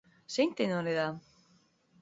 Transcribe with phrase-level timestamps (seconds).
[0.35, 1.07] Zein tenore da?